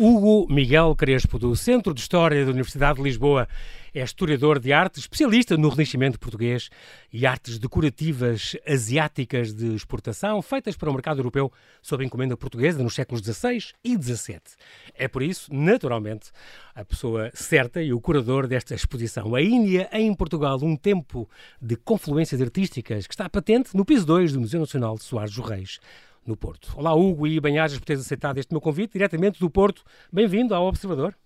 [0.00, 3.48] Hugo Miguel Crespo, do Centro de História da Universidade de Lisboa.
[3.92, 6.70] É historiador de arte, especialista no Renascimento português
[7.12, 11.50] e artes decorativas asiáticas de exportação, feitas para o mercado europeu
[11.82, 14.40] sob encomenda portuguesa nos séculos XVI e XVII.
[14.94, 16.30] É por isso, naturalmente,
[16.76, 19.34] a pessoa certa e o curador desta exposição.
[19.34, 21.28] A Índia em Portugal, um tempo
[21.60, 25.44] de confluências artísticas que está patente no piso 2 do Museu Nacional de Soares dos
[25.44, 25.80] Reis
[26.28, 26.72] no Porto.
[26.76, 29.82] Olá, Hugo e Banhajas, por teres aceitado este meu convite, diretamente do Porto.
[30.12, 31.16] Bem-vindo ao Observador.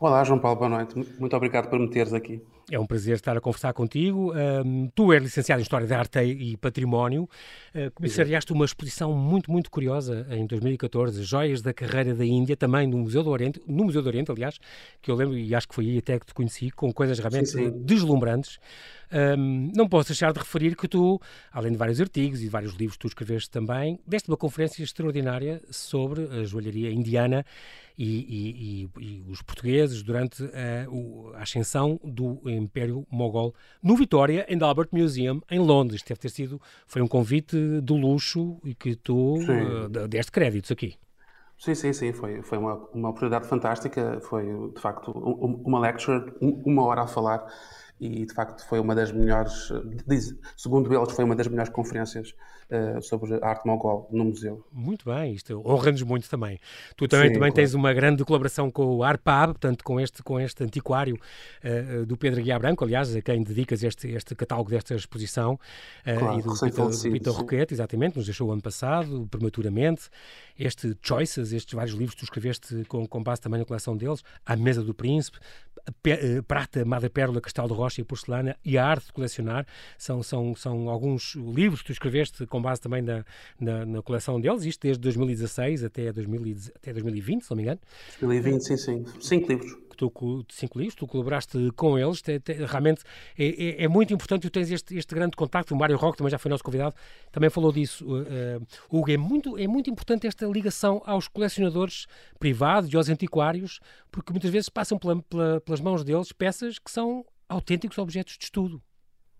[0.00, 0.94] Olá, João Paulo, boa noite.
[1.20, 2.42] Muito obrigado por me teres aqui.
[2.72, 4.32] É um prazer estar a conversar contigo.
[4.34, 7.28] Um, tu és licenciado em História da Arte e Património.
[7.74, 12.86] Uh, comissariaste uma exposição muito, muito curiosa em 2014, Joias da Carreira da Índia, também
[12.86, 14.58] no Museu do Oriente, no Museu do Oriente, aliás,
[15.02, 17.50] que eu lembro e acho que foi aí até que te conheci, com coisas realmente
[17.50, 17.84] sim, sim.
[17.84, 18.58] deslumbrantes.
[19.12, 21.20] Um, não posso deixar de referir que tu,
[21.52, 25.60] além de vários artigos e vários livros que tu escreveste também, deste uma conferência extraordinária
[25.70, 27.44] sobre a joalharia indiana
[27.98, 34.46] e, e, e, e os portugueses durante a, a ascensão do Império Mogol no Vitória
[34.50, 36.02] and Albert Museum em Londres.
[36.02, 40.94] Deve ter sido, foi um convite do luxo e que tu uh, deste créditos aqui.
[41.58, 46.82] Sim, sim, sim, foi, foi uma, uma oportunidade fantástica, foi de facto uma lecture, uma
[46.84, 47.46] hora a falar
[48.02, 49.70] e de facto foi uma das melhores,
[50.08, 52.34] diz, segundo eles, foi uma das melhores conferências
[52.68, 54.66] uh, sobre a arte mongol no museu.
[54.72, 56.58] Muito bem, isto honra-nos muito também.
[56.96, 57.54] Tu também, Sim, também claro.
[57.54, 62.16] tens uma grande colaboração com o ARPAB, portanto, com este, com este antiquário uh, do
[62.16, 66.42] Pedro Guiá Branco, aliás, a quem dedicas este, este catálogo desta exposição, uh, claro, e
[66.42, 70.10] do Vitor Roquete, exatamente, nos deixou o ano passado, prematuramente.
[70.58, 74.22] Este Choices, estes vários livros que tu escreveste com, com base também na coleção deles,
[74.44, 75.38] A Mesa do Príncipe,
[76.46, 79.66] Prata, Madre Pérola, Castelo de Rocha e Porcelana e a Arte de Colecionar,
[79.98, 83.24] são, são, são alguns livros que tu escreveste com base também na,
[83.58, 87.80] na, na coleção deles, isto desde 2016 até, 2000, até 2020, se não me engano.
[88.20, 89.04] 2020, sim, sim.
[89.20, 89.76] Cinco livros
[90.10, 93.02] que tu, cinco livros, tu colaboraste com eles, te, te, realmente
[93.38, 96.30] é, é, é, muito importante, tu tens este, este grande contacto, o Mário Roque também
[96.30, 96.94] já foi nosso convidado,
[97.30, 102.06] também falou disso, uh, Hugo, é muito, é muito importante esta ligação aos colecionadores
[102.38, 103.80] privados e aos antiquários,
[104.10, 108.44] porque muitas vezes passam pela, pela, pelas mãos deles peças que são autênticos objetos de
[108.44, 108.82] estudo.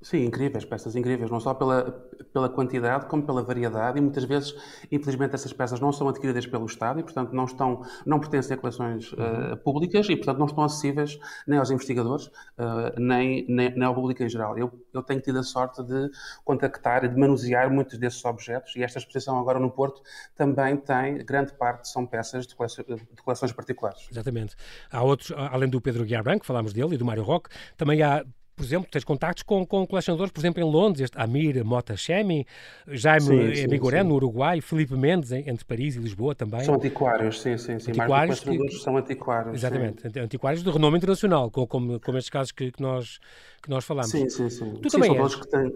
[0.02, 1.92] Sim, incríveis, peças incríveis, não só pela,
[2.32, 4.52] pela quantidade, como pela variedade, e muitas vezes,
[4.90, 8.58] infelizmente, essas peças não são adquiridas pelo Estado e, portanto, não, estão, não pertencem a
[8.58, 13.84] coleções uh, públicas e, portanto, não estão acessíveis nem aos investigadores, uh, nem, nem, nem,
[13.84, 14.58] ao público em geral.
[14.58, 16.10] Eu, eu tenho tido a sorte de
[16.44, 20.02] contactar e de manusear muitos desses objetos, e esta exposição agora no Porto
[20.34, 24.08] também tem, grande parte, são peças de, coleções, de coleções particulares.
[24.10, 24.56] Exatamente.
[24.90, 28.24] Há outros, além do Pedro Guiar Branco, falámos dele, e do Mário Roque, também há
[28.62, 32.46] por exemplo, tens contactos com, com colecionadores, por exemplo, em Londres, este Amir Mota Chemi,
[32.86, 36.60] Jaime Migoré, no Uruguai, Felipe Mendes, entre Paris e Lisboa também.
[36.60, 37.90] São antiquários, sim, sim, sim.
[37.90, 38.70] Antiquários que...
[38.78, 39.54] são antiquários.
[39.56, 40.20] Exatamente, sim.
[40.20, 43.18] antiquários de renome internacional, como, como, como estes casos que, que, nós,
[43.60, 44.10] que nós falamos.
[44.10, 44.74] Sim, sim, sim.
[44.80, 45.34] Tu sim, também és.
[45.34, 45.72] que têm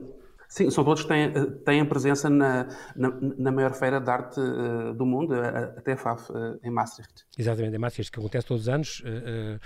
[0.48, 1.32] Sim, são todos que têm,
[1.64, 6.30] têm presença na, na, na, maior feira de arte uh, do mundo, a, a TFAF,
[6.30, 7.24] uh, em Maastricht.
[7.36, 9.58] Exatamente, em Maastricht, que acontece todos os anos, uh,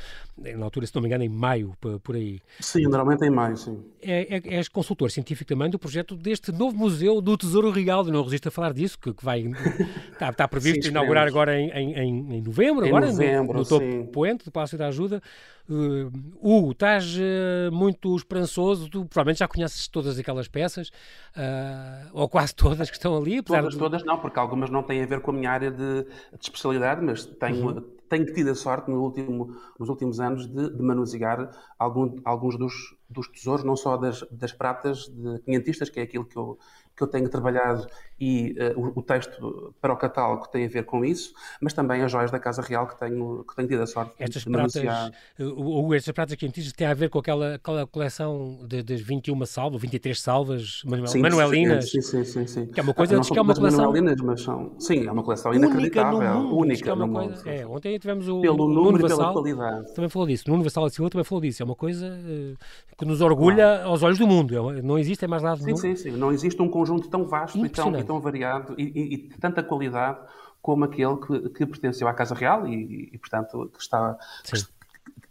[0.56, 2.40] na altura, se não me engano, em maio, por aí.
[2.60, 3.84] Sim, normalmente em maio, sim.
[4.02, 8.22] É, é, és consultor científico também do projeto deste novo Museu do Tesouro Real, não
[8.22, 9.40] resisto a falar disso, que, que vai,
[10.12, 13.66] está, está previsto sim, inaugurar agora em, em, em novembro, em agora, novembro, no, no
[13.66, 15.22] topo poente do Palácio da Ajuda.
[15.70, 16.10] Uh,
[16.42, 20.88] Hugo, estás uh, muito esperançoso, tu provavelmente já conheces todas aquelas peças,
[21.36, 23.40] uh, ou quase todas que estão ali.
[23.40, 23.78] Todas, de...
[23.78, 26.08] todas não, porque algumas não têm a ver com a minha área de, de
[26.42, 27.84] especialidade, mas tenho, uhum.
[28.08, 31.48] tenho tido a sorte no último, nos últimos anos de, de manusear
[31.78, 32.74] algum, alguns dos,
[33.08, 36.58] dos tesouros, não só das, das pratas de quinhentistas, que é aquilo que eu,
[36.96, 37.86] que eu tenho trabalhado
[38.20, 42.02] e uh, o, o, texto para o catálogo tem a ver com isso, mas também
[42.02, 45.12] as joias da Casa Real que tenho, que tenho tido a sorte estas de pratas,
[45.38, 49.80] ou estas pratas quentistas têm a ver com aquela, aquela coleção de, das 21 salvas,
[49.80, 53.38] 23 salvas manuel, sim, manuelinas, sim, sim, sim, sim, que é uma coisa não que
[53.38, 56.90] é uma coleção manuelinas, mas são, sim, é uma coleção inacreditável, única no mundo, única
[56.90, 57.48] é uma no coisa, mundo.
[57.48, 59.94] É, ontem tivemos o pelo Nuno número Vassal, e pela qualidade.
[59.94, 63.22] Também falou disso, Nuno Vassal Silva também falou disso, é uma coisa uh, que nos
[63.22, 66.60] orgulha aos olhos do mundo, é não existe mais nada sim, sim, sim, não existe
[66.60, 70.18] um conjunto tão vasto e tão, tão variado e, e, e de tanta qualidade
[70.60, 74.18] como aquele que, que pertenceu à Casa Real e, e portanto, que está.
[74.44, 74.80] Que,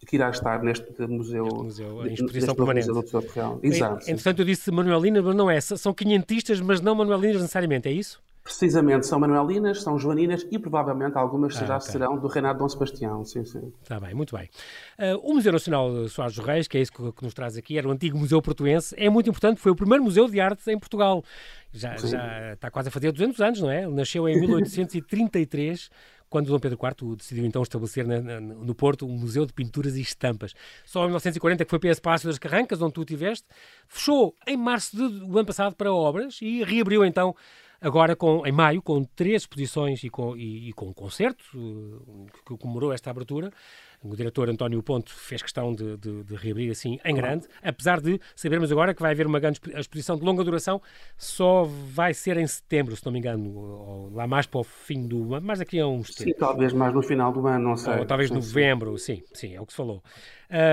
[0.06, 2.90] que irá estar neste museu, neste museu em exposição permanente.
[2.90, 3.60] Museu Real.
[3.62, 4.10] Exato.
[4.10, 5.60] Entretanto, eu disse manuelinas, mas não é.
[5.60, 8.20] São quinhentistas, mas não manuelinas necessariamente, é isso?
[8.50, 11.92] Precisamente, são manuelinas, são joaninas e provavelmente algumas ah, já okay.
[11.92, 13.72] serão do reinado de Dom Sebastião, sim, sim.
[13.84, 14.50] Está bem, muito bem.
[14.98, 17.56] Uh, o Museu Nacional de Soares dos Reis, que é isso que, que, nos traz
[17.56, 20.68] aqui, era o antigo Museu Portuense, é muito importante, foi o primeiro museu de arte
[20.72, 21.24] em Portugal.
[21.72, 23.84] Já, já está quase a fazer 200 anos, não é?
[23.84, 25.92] Ele nasceu em 1833
[26.28, 29.96] quando Dom Pedro IV decidiu então estabelecer na, na, no Porto um museu de pinturas
[29.96, 30.56] e estampas.
[30.86, 33.48] Só em 1940 que foi para esse Palácio das Carrancas, onde tu estiveste,
[33.88, 37.36] fechou em março do ano passado para obras e reabriu então
[37.82, 42.26] agora com, em maio com três exposições e com, e, e com um concerto uh,
[42.46, 43.52] que comemorou esta abertura.
[44.02, 48.20] O diretor António Ponto fez questão de, de, de, reabrir assim em grande, apesar de
[48.34, 50.82] sabermos agora que vai haver uma grande exposição de longa duração,
[51.18, 55.06] só vai ser em setembro, se não me engano, ou lá mais para o fim
[55.06, 56.34] do ano, mais daqui a uns tempos.
[56.34, 57.98] Sim, talvez mais no final do ano, não sei.
[58.00, 60.02] Ou talvez novembro, sim, sim, é o que se falou.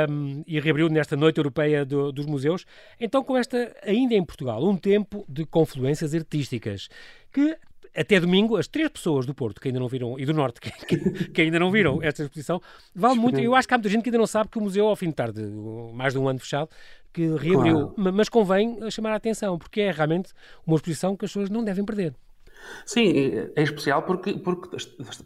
[0.08, 2.64] Um, e reabriu nesta Noite Europeia do, dos Museus.
[2.98, 6.88] Então, com esta, ainda em Portugal, um tempo de confluências artísticas
[7.32, 7.58] que
[7.96, 10.70] até domingo, as três pessoas do Porto que ainda não viram, e do Norte, que,
[10.70, 12.60] que, que ainda não viram esta exposição,
[12.94, 13.40] vale muito.
[13.40, 15.08] Eu acho que há muita gente que ainda não sabe que o museu, ao fim
[15.08, 15.42] de tarde,
[15.94, 16.68] mais de um ano fechado,
[17.12, 17.88] que reabriu.
[17.88, 18.12] Claro.
[18.14, 20.32] Mas convém chamar a atenção, porque é realmente
[20.66, 22.14] uma exposição que as pessoas não devem perder.
[22.84, 23.12] Sim,
[23.54, 24.76] é especial porque, porque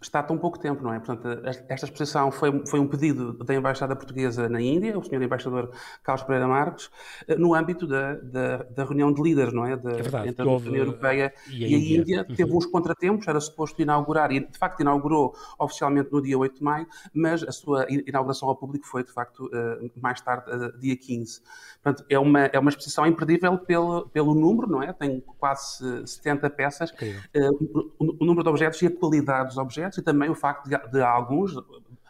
[0.01, 0.99] está tão pouco tempo, não é?
[0.99, 5.71] Portanto, esta exposição foi, foi um pedido da Embaixada Portuguesa na Índia, o senhor embaixador
[6.03, 6.91] Carlos Pereira Marques,
[7.29, 9.77] eh, no âmbito da, da, da reunião de líderes, não é?
[9.77, 12.01] De, é verdade, entre a União Europeia e a, e a Índia.
[12.01, 12.27] Índia.
[12.29, 12.35] Uhum.
[12.35, 16.63] Teve uns contratempos, era suposto inaugurar, e de facto inaugurou oficialmente no dia 8 de
[16.63, 20.97] maio, mas a sua inauguração ao público foi de facto eh, mais tarde, eh, dia
[20.97, 21.43] 15.
[21.83, 24.93] Portanto, é uma, é uma exposição imperdível pelo, pelo número, não é?
[24.93, 26.91] Tem quase 70 peças.
[26.93, 30.35] Okay uh, o, o, número de objetos e a qualidade dos objetos e também o
[30.35, 31.55] facto de, de alguns,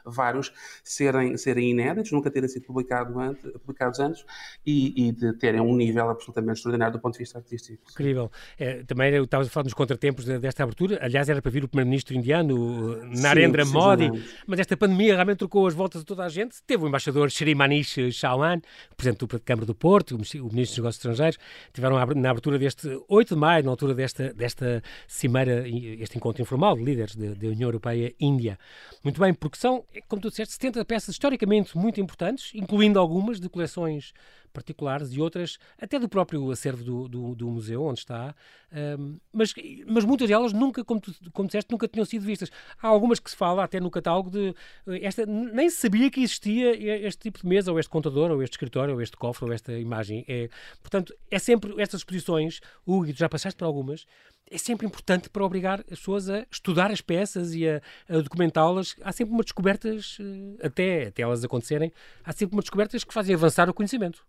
[0.04, 0.52] vários
[0.82, 4.24] serem, serem inéditos, nunca terem sido publicado antes, publicados antes
[4.64, 7.82] e, e, de terem um nível absolutamente extraordinário do ponto de vista artístico.
[7.90, 8.30] Incrível.
[8.58, 11.68] É, também eu estava a falar dos contratempos desta abertura, aliás era para vir o
[11.68, 14.10] primeiro-ministro indiano, Narendra Sim, Modi,
[14.46, 16.62] mas esta pandemia realmente trocou as voltas de toda a gente.
[16.66, 18.60] Teve o embaixador Shri Manish Chauhan,
[18.96, 21.38] presidente da Câmara do Porto, o ministro dos Negócios Estrangeiros,
[21.72, 26.76] tiveram na abertura deste 8 de maio, na altura desta, desta cimeira, este encontro informal
[26.76, 28.58] de líderes da União Europeia-Índia.
[29.02, 33.48] Muito bem, porque são como tu disseste, 70 peças historicamente muito importantes, incluindo algumas de
[33.48, 34.12] coleções
[34.52, 38.34] particulares e outras até do próprio acervo do, do, do museu onde está,
[38.72, 39.52] um, mas,
[39.86, 42.50] mas muitas delas nunca, como tu como disseste, nunca tinham sido vistas.
[42.80, 44.54] Há algumas que se fala até no catálogo de
[44.86, 46.74] eh, esta, nem sabia que existia
[47.06, 49.72] este tipo de mesa, ou este contador, ou este escritório, ou este cofre, ou esta
[49.72, 50.24] imagem.
[50.28, 50.48] É,
[50.80, 54.06] portanto, é sempre estas exposições, Hugo, já passaste por algumas,
[54.50, 58.96] é sempre importante para obrigar as pessoas a estudar as peças e a, a documentá-las.
[59.02, 61.92] Há sempre umas descobertas, eh, até, até elas acontecerem,
[62.24, 64.24] há sempre umas descobertas que fazem avançar o conhecimento.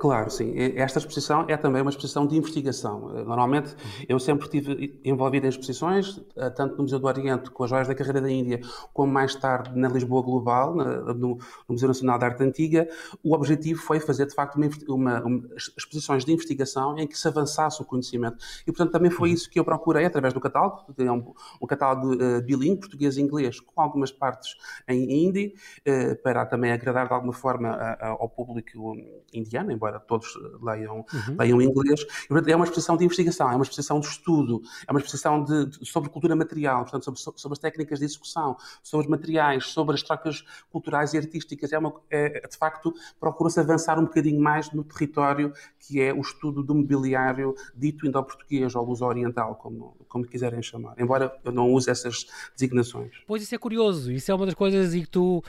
[0.00, 0.54] Claro, sim.
[0.76, 3.18] Esta exposição é também uma exposição de investigação.
[3.18, 3.76] Eh, normalmente,
[4.08, 7.86] eu sempre estive envolvido em exposições, eh, tanto no Museu do Oriente, com as joias
[7.86, 8.62] da carreira da Índia,
[8.94, 11.36] como mais tarde na Lisboa Global, no,
[11.68, 12.88] Museu Nacional de Arte Antiga.
[13.22, 17.28] O objetivo foi fazer, de facto, uma, uma, uma, exposições de investigação em que se
[17.28, 18.38] avançasse o conhecimento.
[18.62, 21.66] E, portanto, também foi isso que eu procurei através do catálogo, que é um, um
[21.66, 24.56] catálogo uh, bilingue, português e inglês, com algumas partes
[24.88, 25.54] em hindi,
[25.86, 28.96] uh, para também agradar de alguma forma a, a, ao público
[29.30, 30.28] indiano, embora embora todos
[30.62, 31.36] leiam, uhum.
[31.38, 32.06] leiam inglês.
[32.30, 35.66] E, é uma exposição de investigação, é uma exposição de estudo, é uma exposição de,
[35.66, 39.94] de, sobre cultura material, portanto, sobre, sobre, as técnicas de execução, sobre os materiais, sobre
[39.94, 41.72] as trocas culturais e artísticas.
[41.72, 46.20] É, uma, é de facto, procura-se avançar um bocadinho mais no território que é o
[46.20, 51.90] estudo do mobiliário dito indo-português ou luso-oriental, como, como quiserem chamar, embora eu não use
[51.90, 53.10] essas designações.
[53.26, 55.42] Pois isso é curioso, isso é uma das coisas e que tu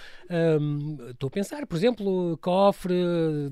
[0.60, 2.94] hum, estou a pensar, por exemplo, cofre,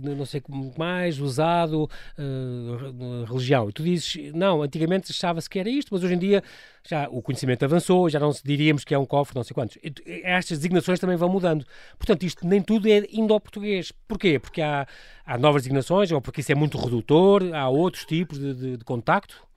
[0.02, 1.84] não sei como mais usado
[2.18, 3.70] uh, religião.
[3.70, 6.42] E tu dizes, não, antigamente achava-se que era isto, mas hoje em dia
[6.88, 9.78] já o conhecimento avançou, já não diríamos que é um cofre, não sei quantos.
[10.24, 11.66] Estas designações também vão mudando.
[11.98, 13.92] Portanto, isto nem tudo é indo-português.
[14.08, 14.40] Porquê?
[14.40, 14.88] Porque há,
[15.26, 18.86] há novas designações, ou porque isso é muito redutor, há outros tipos de, de, de
[18.86, 19.49] contacto?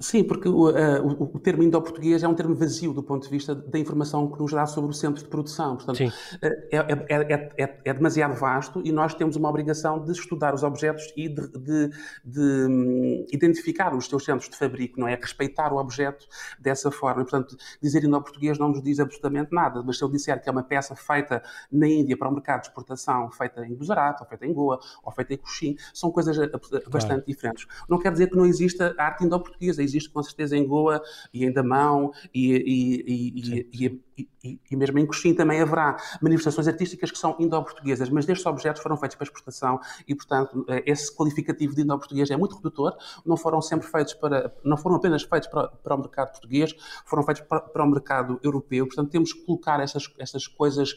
[0.00, 3.54] Sim, porque o, uh, o, termo indo-português é um termo vazio do ponto de vista
[3.54, 5.76] da informação que nos dá sobre o centro de produção.
[5.76, 6.10] Portanto, uh,
[6.42, 11.12] é, é, é, é, demasiado vasto e nós temos uma obrigação de estudar os objetos
[11.14, 11.90] e de, de,
[12.24, 15.16] de um, identificar os seus centros de fabrico, não é?
[15.16, 16.26] Respeitar o objeto
[16.58, 17.20] dessa forma.
[17.20, 20.52] E, portanto, dizer indo-português não nos diz absolutamente nada, mas se eu disser que é
[20.52, 24.46] uma peça feita na Índia para o mercado de exportação, feita em Gujarat, ou feita
[24.46, 27.24] em Goa, ou feita em Coxim, são coisas bastante claro.
[27.26, 27.66] diferentes.
[27.86, 31.52] Não quer dizer que não exista arte indo-portuguesa existe com certeza em Goa e em
[31.52, 34.00] Damão e, e, e,
[34.42, 38.82] e, e mesmo em Coxim também haverá manifestações artísticas que são indo-portuguesas, mas destes objetos
[38.82, 43.36] foram feitos para exportação e, portanto, eh, esse qualificativo de indo-português é muito redutor, não
[43.36, 47.42] foram sempre feitos para, não foram apenas feitos para, para o mercado português, foram feitos
[47.42, 50.96] para, para, o mercado europeu, portanto temos que colocar essas, essas coisas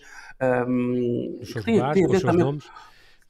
[0.68, 2.46] um, que têm, têm a ver também...
[2.46, 2.66] Nomes.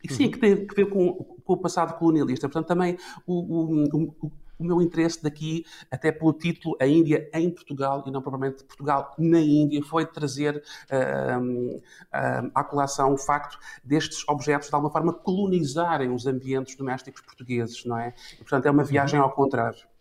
[0.10, 2.50] Sim, que tem a ver com, com, o passado colonialista.
[2.50, 7.50] Portanto, também o, o, o, o meu interesse daqui, até pelo título A Índia em
[7.50, 13.58] Portugal e não propriamente Portugal na Índia, foi trazer uh, uh, à colação o facto
[13.84, 18.14] destes objetos de alguma forma colonizarem os ambientes domésticos portugueses, não é?
[18.34, 19.93] E, portanto, é uma viagem ao contrário.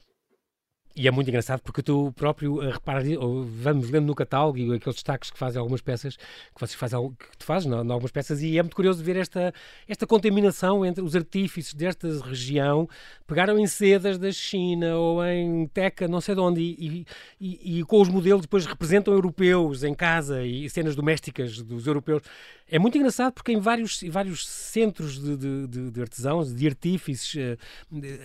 [0.95, 3.09] E é muito engraçado porque tu próprio uh, reparas,
[3.47, 7.39] vamos lendo no catálogo e aqueles destaques que fazem algumas peças, que vocês fazem, que
[7.39, 9.55] tu fazes em algumas peças, e é muito curioso ver esta,
[9.89, 12.87] esta contaminação entre os artífices desta região,
[13.27, 17.07] pegaram em sedas da China ou em teca, não sei de onde, e,
[17.41, 22.23] e, e com os modelos depois representam europeus em casa e cenas domésticas dos europeus.
[22.71, 27.59] É muito engraçado porque em vários, vários centros de, de, de artesãos, de artífices uh,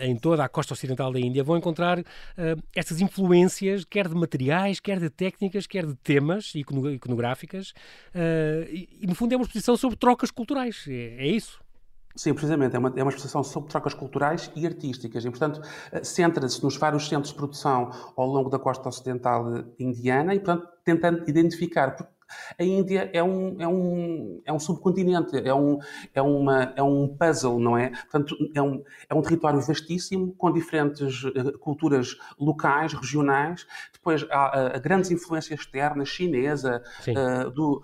[0.01, 1.99] em toda a costa ocidental da Índia, vão encontrar
[2.57, 7.69] uh, estas influências, quer de materiais, quer de técnicas, quer de temas iconográficas,
[8.15, 10.85] uh, e, e, no fundo é uma exposição sobre trocas culturais.
[10.87, 11.59] É, é isso.
[12.15, 12.75] Sim, precisamente.
[12.75, 15.23] É uma, é uma exposição sobre trocas culturais e artísticas.
[15.23, 15.61] E, portanto,
[16.01, 19.45] centra-se nos vários centros de produção ao longo da costa ocidental
[19.77, 21.95] indiana e, portanto, tentando identificar
[22.57, 25.79] a Índia é um, é um, é um subcontinente, é um,
[26.13, 27.89] é, uma, é um puzzle, não é?
[27.89, 33.65] Portanto, é um, é um território vastíssimo, com diferentes uh, culturas locais, regionais.
[33.93, 37.83] Depois há uh, grandes influências externas, chinesa, uh, do,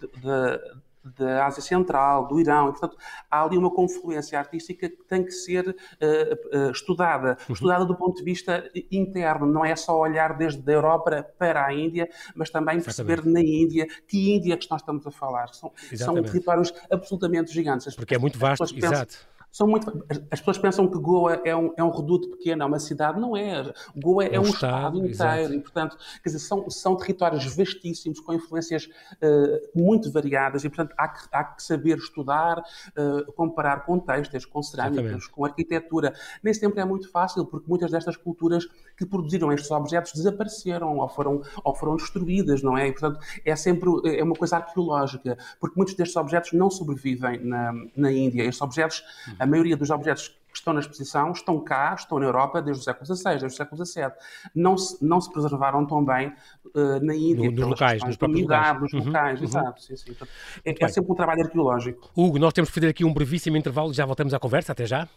[0.00, 0.60] de, de,
[1.04, 2.96] da Ásia Central, do Irão, e portanto
[3.30, 7.54] há ali uma confluência artística que tem que ser uh, uh, estudada, uhum.
[7.54, 11.74] estudada do ponto de vista interno, não é só olhar desde a Europa para a
[11.74, 13.22] Índia, mas também Exatamente.
[13.22, 15.48] perceber na Índia que Índia é que nós estamos a falar.
[15.48, 17.94] São, são territórios absolutamente gigantes.
[17.94, 20.04] Porque é muito vasto, exato são muito.
[20.32, 23.20] As pessoas pensam que Goa é um, é um reduto pequeno, é uma cidade.
[23.20, 23.72] Não é.
[23.94, 25.10] Goa é, é um, estado, estado inteiro.
[25.12, 25.54] Exato.
[25.54, 30.64] E, portanto, quer dizer, são, são territórios vastíssimos, com influências uh, muito variadas.
[30.64, 35.30] E, portanto, há que, há que saber estudar, uh, comparar com textos, com cerâmicas, Exatamente.
[35.30, 36.12] com arquitetura.
[36.42, 41.08] Nem sempre é muito fácil, porque muitas destas culturas que produziram estes objetos desapareceram ou
[41.08, 42.88] foram, ou foram destruídas, não é?
[42.88, 47.72] E, portanto, é sempre é uma coisa arqueológica, porque muitos destes objetos não sobrevivem na,
[47.96, 48.42] na Índia.
[48.42, 49.02] Estes objetos.
[49.38, 52.84] A maioria dos objetos que estão na exposição estão cá, estão na Europa desde o
[52.84, 54.12] século XVI, desde o século XVII.
[54.54, 56.32] Não se, não se preservaram tão bem
[56.66, 57.50] uh, na Índia.
[57.50, 58.80] No, nos locais, nos próprios locais.
[58.80, 59.46] Nos uhum, locais, uhum.
[59.46, 59.82] exato.
[59.82, 60.16] Sim, sim.
[60.64, 62.08] é, é sempre um trabalho arqueológico.
[62.16, 64.72] Hugo, nós temos que fazer aqui um brevíssimo intervalo e já voltamos à conversa.
[64.72, 65.08] Até já.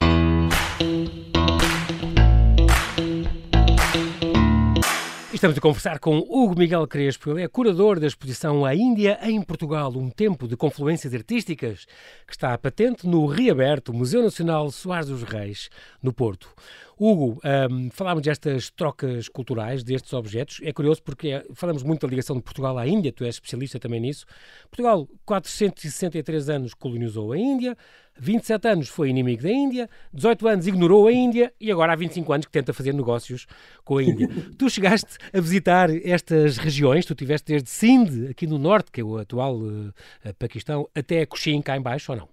[5.38, 9.40] Estamos a conversar com Hugo Miguel Crespo, ele é curador da exposição A Índia em
[9.40, 11.86] Portugal, um tempo de confluências artísticas,
[12.26, 15.70] que está patente no reaberto Museu Nacional Soares dos Reis,
[16.02, 16.52] no Porto.
[17.00, 17.40] Hugo,
[17.70, 20.60] um, falámos destas trocas culturais, destes objetos.
[20.64, 23.80] É curioso porque é, falamos muito da ligação de Portugal à Índia, tu és especialista
[23.80, 24.26] também nisso.
[24.72, 27.78] Portugal, 463 anos colonizou a Índia,
[28.20, 32.34] 27 anos foi inimigo da Índia, 18 anos ignorou a Índia e agora há 25
[32.34, 33.46] anos que tenta fazer negócios
[33.84, 34.30] com a Índia.
[34.58, 39.04] tu chegaste a visitar estas regiões, tu estiveste desde Sindh, aqui no norte, que é
[39.04, 39.94] o atual uh,
[40.38, 42.30] Paquistão, até Cochin, cá em baixo, ou não?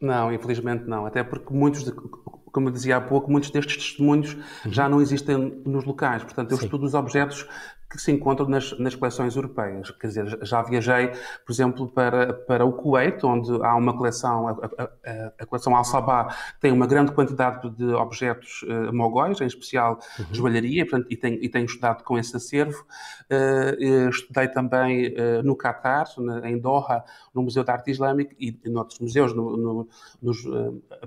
[0.00, 1.06] Não, infelizmente não.
[1.06, 4.72] Até porque muitos, de, como eu dizia há pouco, muitos destes testemunhos uhum.
[4.72, 6.22] já não existem nos locais.
[6.22, 6.64] Portanto, eu Sim.
[6.64, 7.46] estudo os objetos
[7.88, 9.90] que se encontram nas, nas coleções europeias.
[9.92, 11.08] Quer dizer, já viajei,
[11.44, 16.34] por exemplo, para, para o Kuwait, onde há uma coleção, a, a, a coleção Al-Sabah
[16.60, 20.26] tem uma grande quantidade de objetos uh, mogóis, em especial uhum.
[20.32, 22.84] joalharia, portanto, e, tenho, e tenho estudado com esse acervo.
[23.30, 26.06] Uh, estudei também uh, no Catar,
[26.44, 27.02] em Doha,
[27.34, 29.88] no Museu de Arte Islâmica e em outros museus no, no,
[30.20, 30.42] nos,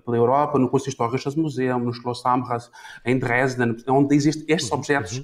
[0.03, 2.71] pela Europa, no Consistórias Museum, no Schloss Amras,
[3.05, 4.77] em Dresden, onde existem estes uhum.
[4.77, 5.23] objetos uhum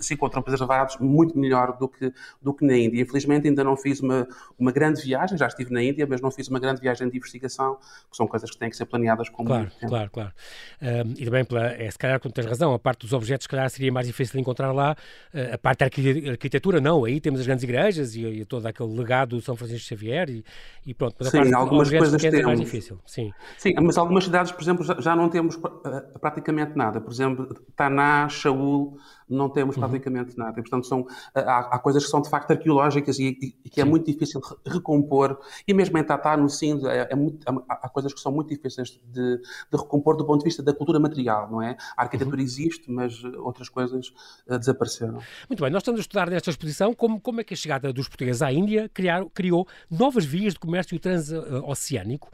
[0.00, 3.00] se encontram preservados muito melhor do que, do que na Índia.
[3.00, 4.26] Infelizmente ainda não fiz uma,
[4.58, 7.76] uma grande viagem, já estive na Índia, mas não fiz uma grande viagem de investigação,
[8.10, 9.88] que são coisas que têm que ser planeadas com claro, muito tempo.
[9.88, 10.32] Claro, claro.
[10.80, 13.48] Um, e também, pela, é, se calhar, quando tens razão, a parte dos objetos, se
[13.48, 14.96] calhar, seria mais difícil de encontrar lá.
[15.32, 15.86] Uh, a parte da
[16.32, 17.04] arquitetura, não.
[17.04, 20.44] Aí temos as grandes igrejas e, e todo aquele legado do São Francisco Xavier e,
[20.86, 21.16] e pronto.
[21.18, 22.38] Mas Sim, algumas coisas temos.
[22.38, 22.98] É mais difícil.
[23.06, 23.32] Sim.
[23.56, 27.00] Sim, mas algumas cidades, por exemplo, já, já não temos uh, praticamente nada.
[27.00, 29.82] Por exemplo, Taná, Shaul, não temos uhum.
[29.88, 30.44] Praticamente uhum.
[30.44, 30.58] nada.
[30.58, 33.84] E, portanto, são, há, há, coisas que são de facto arqueológicas e, e que é
[33.84, 33.90] Sim.
[33.90, 35.38] muito difícil recompor.
[35.66, 39.00] E mesmo em Tatá, no Sindh, é, é muito, há coisas que são muito difíceis
[39.12, 39.42] de, de,
[39.76, 41.76] recompor do ponto de vista da cultura material, não é?
[41.96, 42.42] A arquitetura uhum.
[42.42, 44.12] existe, mas outras coisas
[44.46, 45.20] uh, desapareceram.
[45.48, 48.08] Muito bem, nós estamos a estudar nesta exposição como, como é que a chegada dos
[48.08, 52.30] portugueses à Índia criar, criou novas vias de comércio transoceânico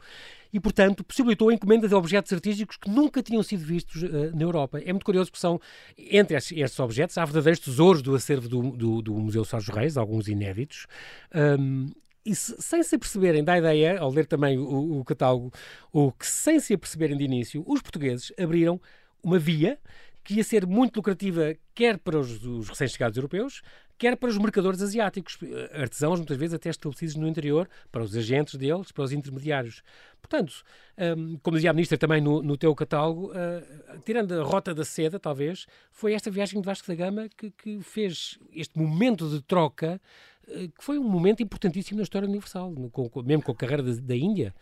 [0.55, 4.41] e, portanto, possibilitou a encomenda de objetos artísticos que nunca tinham sido vistos uh, na
[4.41, 4.79] Europa.
[4.79, 5.59] É muito curioso porque são,
[5.97, 10.29] entre estes objetos, há verdadeiros tesouros do acervo do, do, do Museu Sérgio Reis, alguns
[10.29, 10.87] inéditos.
[11.59, 11.91] Um,
[12.25, 15.51] e se, sem se aperceberem da ideia, ao ler também o, o catálogo,
[15.91, 18.79] o que sem se aperceberem de início, os portugueses abriram
[19.21, 19.77] uma via
[20.23, 23.61] que ia ser muito lucrativa quer para os, os recém-chegados europeus,
[23.97, 28.15] quer para os mercadores asiáticos, eh, artesãos muitas vezes até estabelecidos no interior, para os
[28.15, 29.81] agentes deles, para os intermediários.
[30.21, 30.63] Portanto,
[31.17, 34.83] um, como dizia a Ministra também no, no teu catálogo, uh, tirando a rota da
[34.83, 39.41] seda, talvez, foi esta viagem de Vasco da Gama que, que fez este momento de
[39.41, 40.01] troca,
[40.47, 43.83] uh, que foi um momento importantíssimo na história universal, no, com, mesmo com a carreira
[43.83, 44.53] da, da Índia,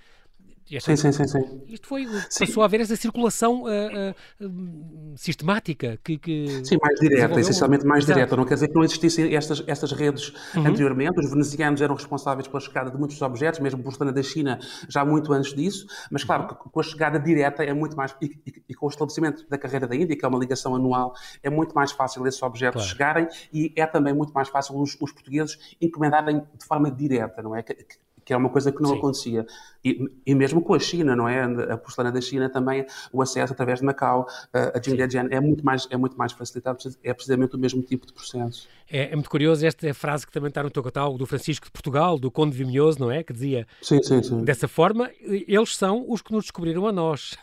[0.80, 1.62] sim, sim, sim, sim.
[1.68, 2.46] Isto foi, sim.
[2.46, 8.04] passou a haver essa circulação uh, uh, sistemática que, que, Sim, mais direta, essencialmente mais
[8.04, 8.20] Exato.
[8.20, 8.36] direta.
[8.36, 10.68] Não quer dizer que não existissem estas, estas redes uhum.
[10.68, 11.20] anteriormente.
[11.20, 15.32] Os venezianos eram responsáveis pela chegada de muitos objetos, mesmo porcelana da China já muito
[15.34, 16.70] antes disso, mas claro, uhum.
[16.72, 19.88] com a chegada direta é muito mais, e, e, e, com o estabelecimento da carreira
[19.88, 22.90] da Índia, que é uma ligação anual, é muito mais fácil esses objetos claro.
[22.90, 27.56] chegarem e é também muito mais fácil os, os portugueses encomendarem de forma direta, não
[27.56, 27.62] é?
[27.64, 28.98] Que, que é uma coisa que não Sim.
[28.98, 29.46] acontecia.
[29.84, 31.44] E, e, mesmo com a China, não é?
[31.44, 35.88] A porcelana da China também, o acesso através de Macau, a Jingdian é muito mais
[35.90, 38.68] é muito mais facilitado, é precisamente o mesmo tipo de processo.
[38.90, 41.72] É, é, muito curioso esta frase que também está no teu catálogo do Francisco de
[41.72, 43.24] Portugal, do Conde Vimioso, não é?
[43.24, 44.44] Que dizia sim, sim, sim.
[44.44, 47.36] dessa forma, eles são os que nos descobriram a nós.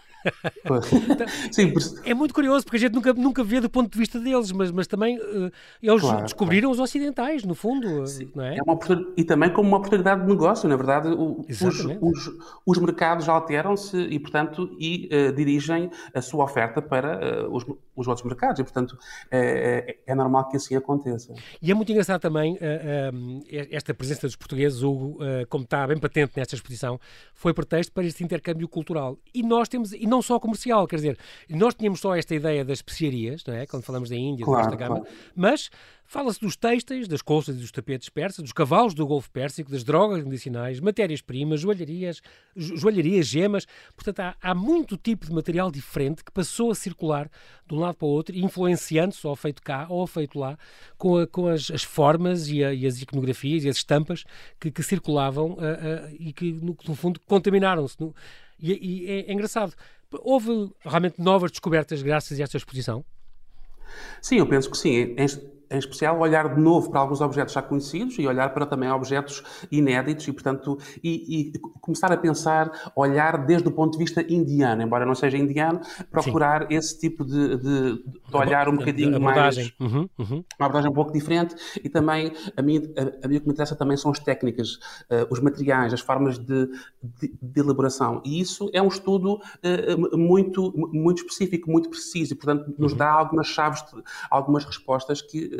[1.11, 1.83] Então, Sim, por...
[2.05, 4.71] É muito curioso, porque a gente nunca, nunca vê do ponto de vista deles, mas,
[4.71, 5.51] mas também uh,
[5.83, 6.83] eles claro, descobriram claro.
[6.83, 8.31] os ocidentais, no fundo, Sim.
[8.35, 8.57] não é?
[8.59, 8.79] é uma
[9.17, 11.61] e também como uma oportunidade de negócio, na verdade, o, os,
[12.01, 12.31] os,
[12.67, 17.65] os, mercados alteram-se e, portanto, e, uh, dirigem a sua oferta para uh, os,
[17.97, 18.99] os outros mercados, e, portanto,
[19.31, 21.35] é, é, normal que assim aconteça.
[21.61, 22.59] E é muito engraçado também
[23.71, 26.99] esta presença dos portugueses, Hugo, como está bem patente nesta exposição,
[27.35, 29.19] foi pretexto para este intercâmbio cultural.
[29.35, 33.45] E nós temos, não só comercial, quer dizer, nós tínhamos só esta ideia das especiarias,
[33.47, 33.67] não é?
[33.67, 35.17] Quando falamos da Índia, claro, da gama, claro.
[35.35, 35.71] mas
[36.11, 39.85] Fala-se dos têxteis, das colças e dos tapetes persas, dos cavalos do Golfo Pérsico, das
[39.85, 42.21] drogas medicinais, matérias-primas, joalharias,
[42.57, 43.65] joalharias, gemas.
[43.95, 47.31] Portanto, há, há, muito tipo de material diferente que passou a circular
[47.65, 50.59] de um lado para o outro, influenciando-se, ou feito cá ou feito lá,
[50.99, 54.25] com, a, com as, as, formas e, a, e, as iconografias e as estampas
[54.59, 57.97] que, que circulavam uh, uh, e que, no, no fundo, contaminaram-se.
[58.59, 59.75] E, e é, é engraçado.
[60.13, 63.05] Houve realmente novas descobertas graças a esta exposição?
[64.21, 65.15] Sim, eu penso que sim
[65.71, 69.43] em especial, olhar de novo para alguns objetos já conhecidos e olhar para também objetos
[69.71, 74.83] inéditos e, portanto, e, e começar a pensar, olhar desde o ponto de vista indiano,
[74.83, 75.81] embora não seja indiano,
[76.11, 76.75] procurar Sim.
[76.75, 79.73] esse tipo de, de, de olhar um bocadinho abordagem.
[79.79, 79.93] mais...
[79.93, 80.45] Uhum, uhum.
[80.59, 83.53] Uma abordagem um pouco diferente e também, a mim, a, a mim o que me
[83.53, 86.67] interessa também são as técnicas, uh, os materiais, as formas de,
[87.01, 88.21] de, de, elaboração.
[88.25, 92.99] E isso é um estudo uh, muito, muito específico, muito preciso e, portanto, nos uhum.
[92.99, 93.85] dá algumas chaves,
[94.31, 95.60] algumas respostas que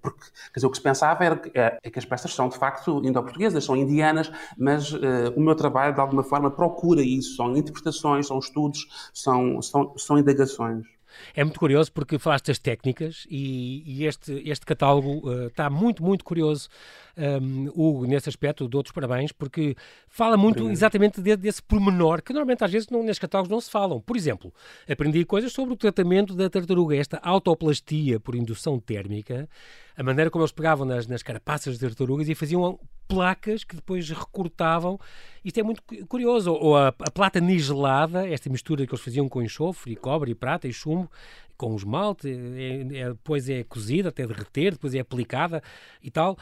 [0.00, 2.48] porque, quer dizer, o que se pensava era que, é, é que as peças são
[2.48, 7.36] de facto indo-portuguesas, são indianas, mas uh, o meu trabalho de alguma forma procura isso,
[7.36, 10.93] são interpretações, são estudos, são, são, são indagações.
[11.34, 16.02] É muito curioso porque falaste das técnicas e, e este, este catálogo uh, está muito,
[16.02, 16.68] muito curioso,
[17.16, 19.76] um, Hugo, nesse aspecto, de outros parabéns, porque
[20.08, 23.70] fala muito exatamente de, desse pormenor que normalmente às vezes não, nestes catálogos não se
[23.70, 24.00] falam.
[24.00, 24.52] Por exemplo,
[24.88, 29.48] aprendi coisas sobre o tratamento da tartaruga, esta autoplastia por indução térmica,
[29.96, 34.08] a maneira como eles pegavam nas, nas carapaças de tartarugas e faziam placas que depois
[34.08, 34.98] recortavam.
[35.44, 36.52] Isto é muito curioso.
[36.52, 40.34] Ou a, a plata nigelada, esta mistura que eles faziam com enxofre, e cobre, e
[40.34, 41.10] prata, e chumbo,
[41.56, 45.62] com esmalte, é, é, depois é cozida até derreter, depois é aplicada
[46.02, 46.36] e tal.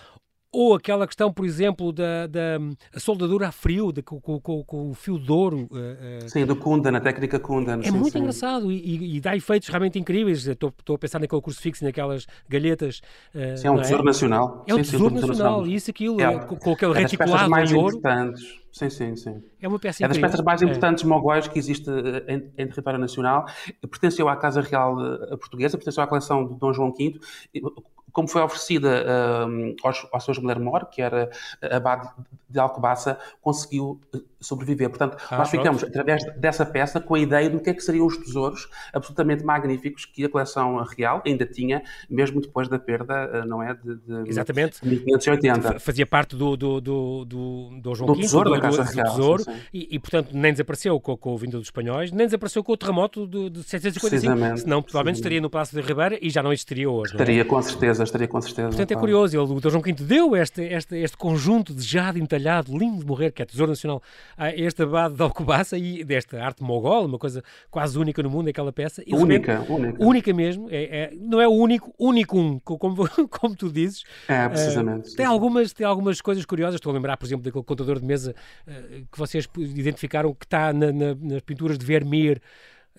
[0.54, 2.60] Ou aquela questão, por exemplo, da, da
[2.98, 5.66] soldadura a frio, de, com, com, com, o fio de ouro.
[5.70, 7.80] Uh, sim, do Kundan, a técnica Kundan.
[7.80, 8.18] É sim, muito sim.
[8.18, 10.46] engraçado e, e, dá efeitos realmente incríveis.
[10.46, 13.00] Estou, estou a pensar naquele crucifixo, naquelas galhetas.
[13.34, 14.04] Uh, sim, é um tesouro é?
[14.04, 14.64] nacional.
[14.66, 17.72] É um tesouro, nacional, nacional, e isso, aquilo, é, com, com aquele é reticulado mais
[17.72, 17.96] em ouro.
[17.96, 18.60] Importantes.
[18.70, 19.42] Sim, sim, sim.
[19.60, 20.66] É uma peça É das peças mais é.
[20.66, 21.48] importantes é.
[21.48, 21.90] que existe
[22.28, 23.46] em, em, território nacional.
[23.80, 24.96] Pertenceu à Casa Real
[25.38, 27.18] Portuguesa, pertenceu à coleção de Dom João V
[28.12, 30.40] como foi oferecida uh, aos, ao Sr.
[30.40, 31.30] Miller que era
[31.70, 32.08] abade
[32.48, 34.00] de Alcobaça, conseguiu
[34.38, 34.88] sobreviver.
[34.90, 35.90] Portanto, ah, nós ficamos, pronto.
[35.90, 40.04] através dessa peça, com a ideia do que é que seriam os tesouros absolutamente magníficos
[40.04, 43.74] que a coleção real ainda tinha, mesmo depois da perda, não é?
[43.74, 44.80] De, de Exatamente.
[44.82, 45.80] De 1580.
[45.80, 48.90] Fazia parte do, do, do, do, do João do V, tesouro, do, da Casa do,
[48.90, 49.60] Real, tesouro, sim, sim.
[49.72, 52.76] E, e, portanto, nem desapareceu com, com o vindo dos espanhóis, nem desapareceu com o
[52.76, 56.90] terremoto de, de 755, senão provavelmente estaria no Palácio de Ribeira e já não existiria
[56.90, 57.12] hoje.
[57.12, 57.44] Estaria é?
[57.44, 58.68] com certeza, estaria com certeza.
[58.68, 59.70] Portanto, é curioso, ele, o Dr.
[59.70, 63.44] João V deu este, este, este conjunto de jade entalhado, lindo de morrer, que é
[63.44, 64.02] Tesouro Nacional,
[64.36, 68.48] a este abade de Alcobaça e desta arte mogol, uma coisa quase única no mundo,
[68.48, 69.02] aquela peça.
[69.06, 70.04] E, única, repente, única.
[70.04, 74.04] Única mesmo, é, é, não é o único, único um, como, como tu dizes.
[74.28, 75.10] É, precisamente.
[75.10, 78.06] Uh, tem, algumas, tem algumas coisas curiosas, estou a lembrar, por exemplo, daquele contador de
[78.06, 78.34] mesa
[78.66, 82.40] uh, que vocês identificaram que está na, na, nas pinturas de Vermeer,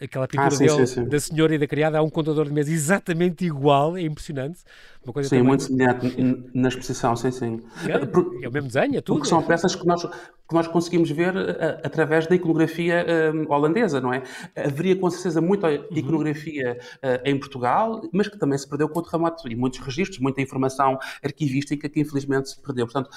[0.01, 1.05] aquela pintura ah, sim, dele, sim, sim.
[1.05, 4.59] da senhora e da criada, há um contador de mesa exatamente igual, é impressionante.
[5.03, 5.47] Uma coisa sim, também...
[5.47, 7.61] muito semelhante na exposição, sim, sim.
[7.87, 9.17] É, Por, é o mesmo desenho, é tudo.
[9.17, 13.99] Porque são peças que nós, que nós conseguimos ver uh, através da iconografia uh, holandesa,
[13.99, 14.23] não é?
[14.55, 19.03] Haveria com certeza muita iconografia uh, em Portugal, mas que também se perdeu com o
[19.03, 22.85] terremoto e muitos registros, muita informação arquivística que infelizmente se perdeu.
[22.85, 23.09] Portanto,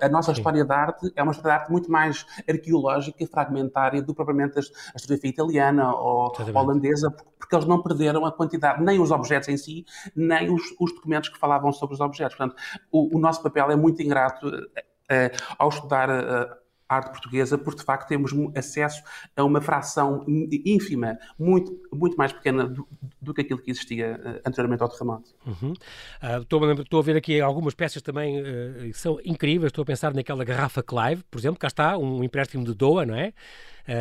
[0.00, 0.40] a nossa sim.
[0.40, 4.14] história da arte é uma história de arte muito mais arqueológica e fragmentária do que
[4.14, 4.60] propriamente a
[4.96, 6.56] historiografia italiana ou Exatamente.
[6.56, 9.84] holandesa, porque eles não perderam a quantidade, nem os objetos em si,
[10.16, 12.36] nem os, os documentos que falavam sobre os objetos.
[12.36, 17.56] Portanto, o, o nosso papel é muito ingrato uh, ao estudar uh, a arte portuguesa,
[17.56, 19.02] porque de facto temos acesso
[19.36, 22.86] a uma fração ínfima, muito, muito mais pequena do,
[23.20, 25.34] do que aquilo que existia anteriormente ao terremoto.
[25.46, 25.72] Uhum.
[25.72, 29.70] Uh, estou, estou, a ver aqui algumas peças também uh, que são incríveis.
[29.70, 33.14] Estou a pensar naquela garrafa Clive, por exemplo, cá está, um empréstimo de Doa, não
[33.14, 33.32] é?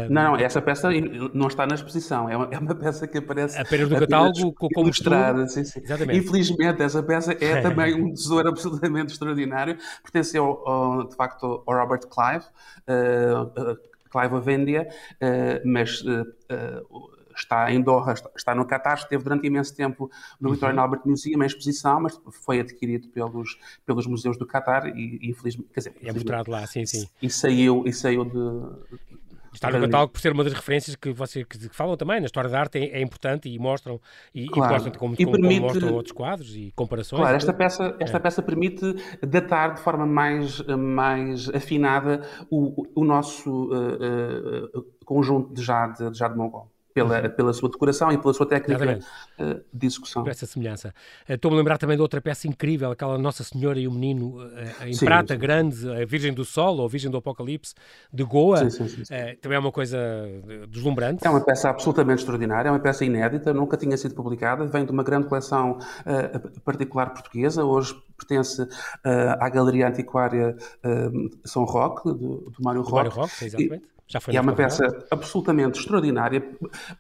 [0.10, 0.90] Não, não, essa peça
[1.34, 4.86] não está na exposição, é uma, é uma peça que aparece apenas no catálogo como
[4.86, 5.48] ilustrada.
[5.48, 5.82] Sim, sim.
[6.14, 12.02] Infelizmente, essa peça é também um tesouro absolutamente extraordinário, pertenceu ao, de facto ao Robert
[12.08, 12.46] Clive,
[12.88, 16.04] uh, uh, Clive uh, mas
[17.36, 20.54] está em Doha, está no Qatar, esteve durante imenso tempo no Uhum.
[20.54, 25.70] Victorian Albert Museum, em exposição, mas foi adquirido pelos, pelos museus do Qatar e, infelizmente,
[25.74, 27.08] quer dizer, É mostrado lá, sim, sim.
[27.22, 28.98] e saiu, e saiu de,
[29.54, 32.50] Está no catálogo por ser uma das referências que vocês que falam também na história
[32.50, 34.00] da arte é, é importante e mostram
[34.34, 34.72] e, Claro.
[34.72, 37.22] e mostram como, E como- como permite- mostram outros quadros e comparações.
[37.22, 38.94] Claro, esta peça, esta peça permite
[39.26, 46.18] datar de forma mais, mais afinada o, o nosso eh, eh, conjunto de jade, de
[46.18, 46.73] jade mongol.
[46.94, 49.00] Pela, pela sua decoração e pela sua técnica
[49.40, 50.22] eh, de execução.
[50.24, 50.94] Por essa semelhança.
[51.28, 54.40] Eh, Estou-me a lembrar também de outra peça incrível, aquela Nossa Senhora e o Menino
[54.56, 55.40] eh, em Sim, prata sim.
[55.40, 57.74] grande, a Virgem do Sol ou a Virgem do Apocalipse,
[58.14, 58.58] de Goa.
[58.58, 59.14] Sim, sim, sim, sim.
[59.14, 59.98] Eh, também é uma coisa
[60.70, 61.26] deslumbrante.
[61.26, 64.92] É uma peça absolutamente extraordinária, é uma peça inédita, nunca tinha sido publicada, vem de
[64.92, 65.80] uma grande coleção
[66.64, 68.68] particular portuguesa, hoje pertence
[69.04, 70.56] à Galeria Antiquária
[71.44, 73.22] São Roque, do, do Mário do Mário Roque.
[73.22, 73.93] Roque, exatamente.
[74.14, 76.40] Já foi E é uma peça absolutamente extraordinária,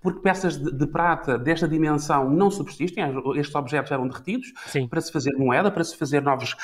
[0.02, 3.04] porque peças de, de prata desta dimensão não subsistem,
[3.36, 4.88] estes objetos eram derretidos Sim.
[4.88, 6.56] para se fazer moeda, para se fazer novos,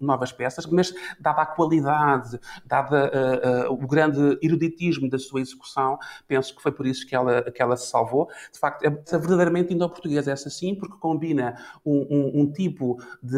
[0.00, 5.98] novas peças, mas dada a qualidade, dada uh, uh, o grande eruditismo da sua execução,
[6.26, 8.28] penso que foi por isso que ela, que ela se salvou.
[8.50, 13.36] De facto, é verdadeiramente indo-portuguesa essa sim, porque combina um, um, um tipo de...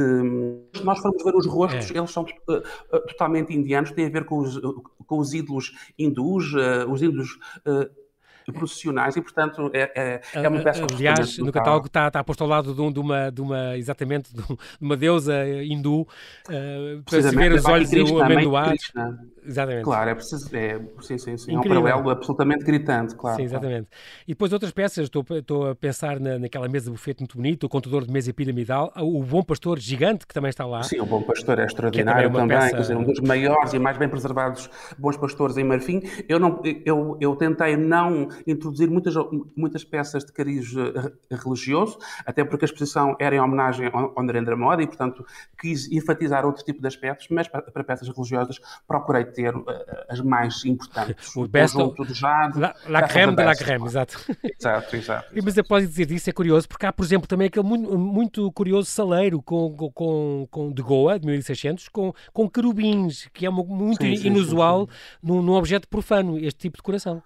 [0.73, 1.99] Se nós formos ver os rostos, É.
[1.99, 4.61] eles são uh, totalmente indianos, têm a ver com os,
[5.05, 7.31] com os ídolos hindus, uh, os ídolos
[7.67, 12.41] uh, processionais e, portanto, é, é, é uma peça Aliás, no catálogo está, está posto
[12.43, 16.09] ao lado de, um- de uma, de uma, exatamente, de um- uma deusa hindu,
[16.49, 18.87] eh, para se ver os olhos de amendoados.
[18.87, 19.19] Krishna.
[19.49, 19.85] Exatamente.
[19.85, 20.55] Claro, é preciso.
[20.55, 21.55] É, sim, sim, sim.
[21.55, 23.37] É um paralelo absolutamente gritante, claro.
[23.39, 23.89] Sim, exatamente.
[24.27, 27.65] E depois outras peças, estou, estou a pensar na, naquela mesa de bufete muito bonito,
[27.65, 30.83] o contador de mesa piramidal, o Bom Pastor gigante, que também está lá.
[30.83, 33.21] Sim, o Bom Pastor é Que é extraordinário também também, peça- quer dizer, um dos
[33.21, 36.03] maiores e mais bem preservados bons pastores em Marfim.
[36.29, 39.15] Eu, não, eu, eu tentei não introduzir muitas,
[39.57, 44.57] muitas peças de cariz eh, religioso, até porque a exposição era em homenagem ao Narendra
[44.57, 45.25] Modi e, portanto,
[45.59, 50.21] quis enfatizar outro tipo de aspectos, mas para, para peças religiosas procurei ter eh, as
[50.21, 51.35] mais importantes.
[51.37, 52.59] O best of- conjunto de jade.
[52.59, 54.19] La, la creme de la creme, exato.
[54.43, 55.29] Exato, exato.
[55.45, 58.91] Mas após dizer disso é curioso, porque há, por exemplo, também aquele muito, muito curioso
[58.91, 64.17] saleiro com, com- com, de Goa, de 1600, com, com querubins, que é muito Sim,
[64.17, 64.89] sim, sim, inusual
[65.23, 67.23] Num, num objeto profano, este tipo de decoração.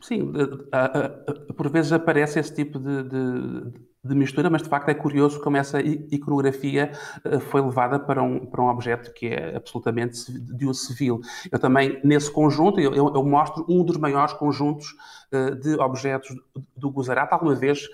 [0.00, 0.32] Sim,
[0.72, 3.72] a- por vezes aparece esse tipo de, de-
[4.06, 6.92] de mistura, mas de facto é curioso como essa iconografia
[7.24, 11.20] eh, foi levada para um, para um objeto que é absolutamente de uso civil.
[11.50, 14.94] Eu também, nesse conjunto, eu- eu mostro um dos maiores conjuntos
[15.60, 16.34] de objetos
[16.76, 17.88] do Gujarat alguma vez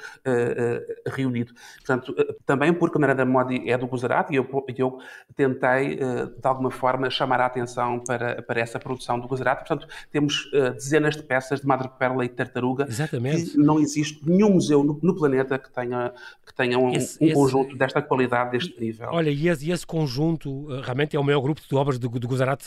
[1.06, 1.52] reunido.
[1.78, 2.14] Portanto,
[2.44, 4.98] também porque Narendra Modi é do Gujarat e eu, eu
[5.34, 9.66] tentei, de alguma forma, chamar a atenção para, para essa produção do Gujarat.
[9.66, 12.86] Portanto, temos dezenas de peças de madrepérola e tartaruga.
[12.88, 13.56] Exatamente.
[13.56, 16.12] Não existe nenhum museu no, no planeta que tenha,
[16.46, 19.08] que tenha um, esse, um conjunto esse, desta qualidade, deste nível.
[19.10, 22.62] Olha, e esse, esse conjunto realmente é o maior grupo de obras do, do Gujarat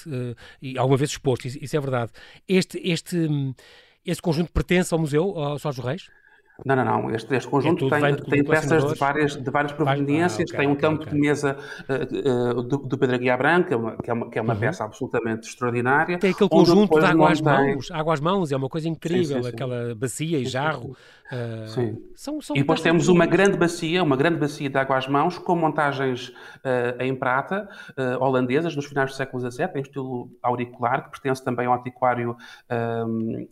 [0.62, 2.12] e alguma vez exposto, isso, isso é verdade.
[2.48, 3.54] Este, este,
[4.06, 6.10] este conjunto pertence ao museu, ao Sós Reis?
[6.64, 7.12] Não, não, não.
[7.12, 10.50] Este, este conjunto é tem, tem peças de várias, de várias proveniências.
[10.52, 11.58] Ah, okay, tem um campo okay, de mesa
[11.90, 14.60] uh, uh, do, do Pedro Aguiar Branca, que é uma, que é uma uhum.
[14.60, 16.18] peça absolutamente extraordinária.
[16.18, 17.92] Tem aquele conjunto de água às mãos.
[17.92, 19.50] Água às mãos é uma coisa incrível, sim, sim, sim.
[19.50, 20.96] aquela bacia e jarro.
[21.26, 21.98] Uh, sim.
[22.16, 25.38] São, são e depois temos uma grande bacia, uma grande bacia de água às mãos,
[25.38, 26.32] com montagens
[27.00, 27.68] em prata,
[28.20, 32.38] holandesas, nos finais do século XVII, em estilo auricular, que pertence também ao antiquário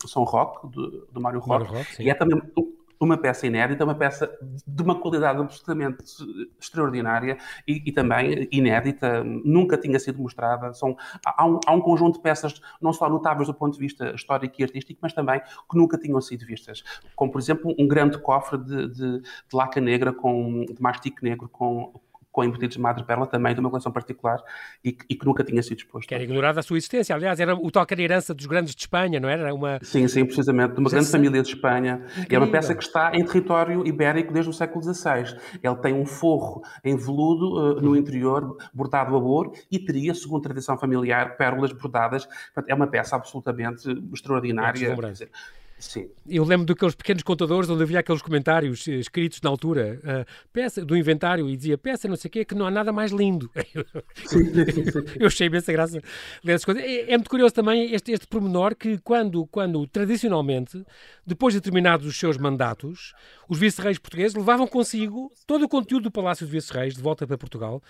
[0.06, 1.74] São Roque, do, do Mário Roque.
[2.00, 2.40] E é também
[3.04, 4.30] uma peça inédita, uma peça
[4.66, 6.04] de uma qualidade absolutamente
[6.60, 10.72] extraordinária e, e também inédita, nunca tinha sido mostrada.
[10.72, 14.14] São, há, um, há, um, conjunto de peças não só notáveis do ponto de vista
[14.14, 16.82] histórico e artístico, mas também que nunca tinham sido vistas.
[17.14, 21.48] Como, por exemplo, um grande cofre de, de, de laca negra, com, de mastique negro
[21.48, 21.92] com,
[22.34, 24.42] com embutidos de madre-perla, também de uma coleção particular
[24.84, 26.08] e, e, que nunca tinha sido exposto.
[26.08, 27.14] Que era ignorada a sua existência.
[27.14, 29.54] Aliás, era o toque era herança dos grandes de Espanha, não era?
[29.54, 29.78] Uma...
[29.82, 32.02] Sim, sim, precisamente, de uma grande família de Espanha.
[32.10, 32.26] Incrível.
[32.30, 35.36] É uma peça que está em território ibérico desde o século XVI.
[35.62, 40.42] Ele tem um forro em veludo uh, no interior, bordado a ouro, e teria, segundo
[40.42, 42.26] tradição familiar, pérolas bordadas.
[42.66, 44.88] É uma peça absolutamente extraordinária.
[44.88, 45.28] É
[45.78, 46.08] Sim.
[46.26, 50.84] Eu lembro daqueles pequenos contadores onde havia aqueles comentários eh, escritos na altura, uh, peça
[50.84, 53.50] do inventário, e dizia peça não sei o quê, que não há nada mais lindo.
[54.24, 54.50] Sim,
[55.18, 56.00] eu achei essa graça
[56.42, 56.82] dessas coisas.
[56.82, 60.84] É, é, muito curioso também este, este pormenor que quando, quando, tradicionalmente,
[61.26, 63.12] depois de terminados os seus mandatos,
[63.48, 67.36] os vice-reis portugueses levavam consigo todo o conteúdo do Palácio de Vice-Reis de volta para
[67.36, 67.82] Portugal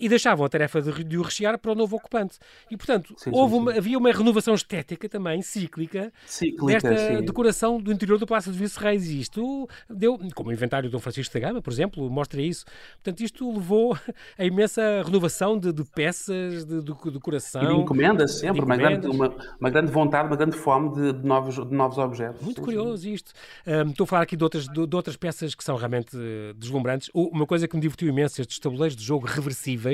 [0.00, 2.38] e deixavam a tarefa de, de o rechear para o novo ocupante.
[2.70, 3.62] E, portanto, sim, houve sim, sim.
[3.62, 8.58] Uma, havia uma renovação estética também, cíclica, cíclica desta decoração do interior do Palácio dos
[8.58, 9.08] Vice-Reis.
[9.08, 12.64] E isto deu, como o inventário Dom Francisco da Gama, por exemplo, mostra isso.
[12.94, 13.96] Portanto, isto levou
[14.38, 17.62] a imensa renovação de, de peças, de, de decoração.
[17.62, 18.58] E de encomendas, sempre.
[18.60, 19.04] Encomendas.
[19.04, 22.42] Uma, grande, uma, uma, grande vontade, uma grande fome de, de novos, de novos objetos.
[22.42, 23.32] Muito curioso isto.
[23.66, 27.10] Um, estou a falar aqui de outras, de, outras peças que são realmente eh, deslumbrantes.
[27.12, 29.89] Uma coisa que me divertiu imenso, estes tabuleiros de jogo reversíveis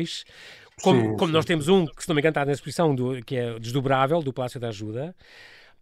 [0.83, 1.33] como, sim, como sim.
[1.33, 4.23] nós temos um que, se não me engano, está na exposição, do, que é desdobrável,
[4.23, 5.15] do Palácio da Ajuda.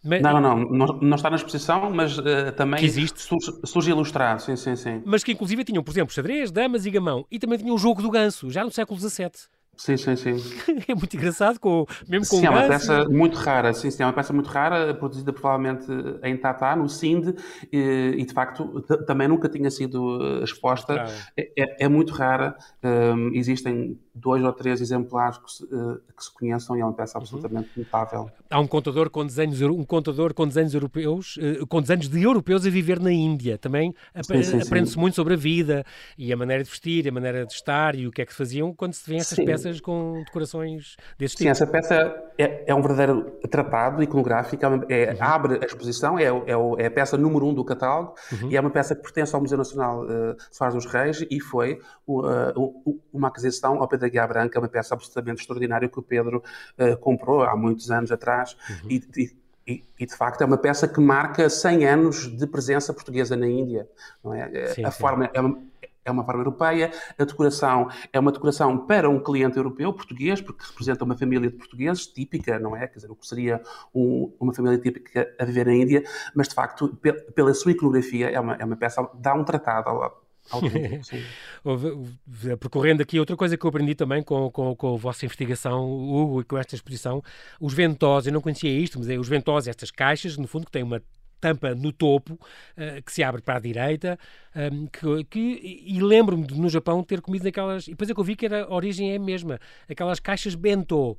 [0.05, 3.23] Mas, não, não, não, não, está na exposição, mas uh, também que existe.
[3.23, 5.03] Surge, surge, ilustrado, sim, sim, sim.
[5.05, 8.03] Mas que inclusive tinham, por exemplo, xadrez, damas e gamão, e também tinham o jogo
[8.03, 9.31] do ganso, já no século XVII.
[9.77, 10.35] Sim, sim, sim.
[10.87, 14.03] é muito engraçado, com, mesmo com sim, o é uma peça muito rara, sim, sim,
[14.03, 15.87] é uma peça muito rara, produzida provavelmente
[16.23, 17.35] em Tatá, no Sind,
[17.73, 21.07] e, e de facto também nunca tinha sido eh, exposta.
[21.37, 26.25] É, é, é, muito rara, um, existem dois ou três exemplares que se, uh, que
[26.25, 27.23] se conheçam e é uma peça uhum.
[27.23, 27.85] absolutamente uhum.
[27.85, 28.31] notável.
[28.49, 32.67] Há um contador com desenhos, um contador com desenhos europeus, uh, com desenhos de europeus
[32.67, 33.59] a viver na Índia.
[33.59, 35.85] Também aprende-se muito sobre a vida
[36.17, 38.73] e a maneira de vestir, a maneira de estar e o que é que faziam
[38.73, 39.45] quando se vêem essas sim.
[39.45, 41.45] peças com decorações desse tipo.
[41.45, 45.19] Sim, essa peça é, é um verdadeiro tratado iconográfico, é, é, uhum.
[45.21, 48.51] abre a exposição, é, é, é, a peça número um do catálogo uhum.
[48.51, 51.81] e é uma peça que pertence ao Museu Nacional uh, Soares dos Reis e foi
[52.07, 56.43] uh, uma aquisição ao Pedro da Guia Branca, uma peça absolutamente extraordinária que o Pedro
[56.79, 58.91] uh, comprou há muitos anos atrás uhum.
[58.91, 59.33] e,
[59.67, 63.49] e, e, de facto é uma peça que marca 100 anos de presença portuguesa na
[63.49, 63.89] Índia.
[64.23, 64.51] Não é?
[64.53, 65.01] Eh, sim, a sim.
[65.01, 65.59] forma é uma,
[66.05, 70.63] é uma forma europeia, a decoração é uma decoração para um cliente europeu, português, porque
[70.67, 72.87] representa uma família de portugueses típica, não é?
[72.87, 73.63] Quer dizer, o que seria
[73.95, 76.95] um, uma família típica a viver na Índia, mas de facto,
[77.35, 80.24] pela sua iconografia, é uma, é uma peça, dá um tratado ao,
[82.61, 86.41] Percorrendo aqui, outra coisa que eu aprendi também com, com, com a vossa investigação, Hugo,
[86.41, 87.23] e com esta exposição,
[87.61, 90.73] os ventós, eu não conhecia isto, mas é os ventós, estas caixas, no fundo, que
[90.73, 91.03] têm uma
[91.45, 94.19] tampa no topo, uh, que se abre para a direita,
[94.57, 98.21] ehm, que, que, e lembro-me de no Japão ter comido naquelas, e depois é que
[98.21, 101.19] eu vi que era, a origem é a mesma, aquelas caixas bento,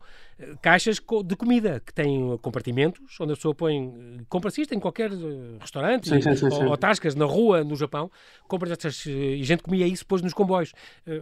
[0.62, 5.58] caixas de comida que têm compartimentos onde a pessoa põe, compra-se isto em qualquer eh,
[5.60, 8.12] restaurante sim, sim, sim, ou, ou, tascas na rua no Japão,
[8.48, 10.74] compra estas eh, e gente comia isso depois nos comboios.
[11.08, 11.22] Eh,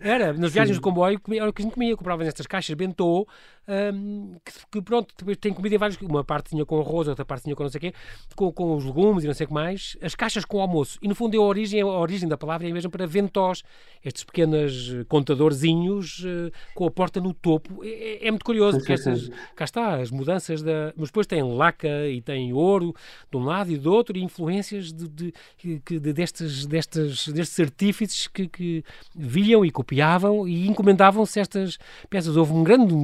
[0.00, 3.26] era, nas viagens de comboio, era o que a gente comia, comprava nestas caixas bentô,
[3.68, 7.44] um, que, que, pronto, tem comida em vários, uma parte tinha com arroz, outra parte
[7.44, 7.94] tinha com não sei o quê,
[8.34, 10.98] com, com os legumes e não sei o que mais, as caixas com o almoço.
[11.02, 13.62] E no fundo a origem, a origem da palavra é mesmo para ventós,
[14.04, 17.82] estes pequenos contadorzinhos uh, com a porta no topo.
[17.82, 20.92] É, é, é muito curioso, porque estas, cá está, as mudanças da.
[20.96, 22.94] Mas depois tem laca e tem ouro
[23.30, 27.58] de um lado e do outro, e influências de, de, de, de destes, destes, destes
[27.60, 32.36] artífices que, que viam e copiavam e encomendavam-se estas peças.
[32.36, 32.94] Houve um grande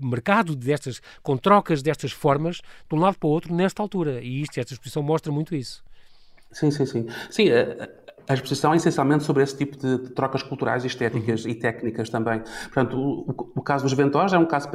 [0.00, 4.20] mercado destas, com trocas destas formas de um lado para o outro nesta altura.
[4.22, 5.82] E isto, esta exposição mostra muito isso.
[6.52, 7.06] Sim, sim, sim.
[7.30, 7.88] Sim, a
[8.34, 11.50] exposição é essencialmente sobre esse tipo de, de trocas culturais, estéticas uhum.
[11.50, 12.42] e técnicas também.
[12.64, 14.68] Portanto, o, o, o caso dos ventós é um caso